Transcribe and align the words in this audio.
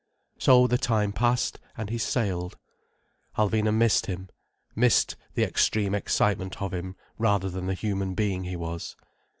So 0.39 0.65
the 0.65 0.79
time 0.79 1.13
passed, 1.13 1.59
and 1.77 1.91
he 1.91 1.99
sailed. 1.99 2.57
Alvina 3.37 3.71
missed 3.71 4.07
him, 4.07 4.29
missed 4.75 5.15
the 5.35 5.43
extreme 5.43 5.93
excitement 5.93 6.59
of 6.59 6.73
him 6.73 6.95
rather 7.19 7.51
than 7.51 7.67
the 7.67 7.75
human 7.75 8.15
being 8.15 8.45
he 8.45 8.55
was. 8.55 8.95